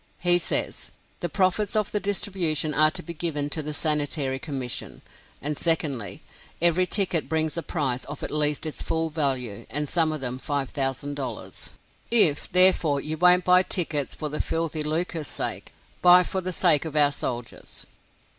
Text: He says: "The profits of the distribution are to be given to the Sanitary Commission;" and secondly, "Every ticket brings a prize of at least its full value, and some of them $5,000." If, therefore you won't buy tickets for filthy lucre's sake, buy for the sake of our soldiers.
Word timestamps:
He 0.19 0.39
says: 0.39 0.91
"The 1.19 1.29
profits 1.29 1.75
of 1.75 1.91
the 1.91 1.99
distribution 1.99 2.73
are 2.73 2.89
to 2.89 3.03
be 3.03 3.13
given 3.13 3.51
to 3.51 3.61
the 3.61 3.71
Sanitary 3.71 4.39
Commission;" 4.39 5.03
and 5.43 5.55
secondly, 5.55 6.23
"Every 6.59 6.87
ticket 6.87 7.29
brings 7.29 7.55
a 7.55 7.61
prize 7.61 8.03
of 8.05 8.23
at 8.23 8.31
least 8.31 8.65
its 8.65 8.81
full 8.81 9.11
value, 9.11 9.67
and 9.69 9.87
some 9.87 10.11
of 10.11 10.19
them 10.19 10.39
$5,000." 10.39 11.69
If, 12.09 12.51
therefore 12.51 12.99
you 12.99 13.15
won't 13.15 13.45
buy 13.45 13.61
tickets 13.61 14.15
for 14.15 14.31
filthy 14.39 14.81
lucre's 14.81 15.27
sake, 15.27 15.71
buy 16.01 16.23
for 16.23 16.41
the 16.41 16.51
sake 16.51 16.83
of 16.83 16.95
our 16.95 17.11
soldiers. 17.11 17.85